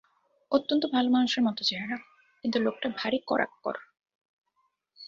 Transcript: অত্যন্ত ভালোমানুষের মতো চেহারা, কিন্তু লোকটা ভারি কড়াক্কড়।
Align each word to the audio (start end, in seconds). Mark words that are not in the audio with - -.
অত্যন্ত 0.51 0.83
ভালোমানুষের 0.93 1.43
মতো 1.43 1.61
চেহারা, 1.63 1.97
কিন্তু 2.43 2.57
লোকটা 2.59 2.87
ভারি 2.97 3.19
কড়াক্কড়। 3.27 3.79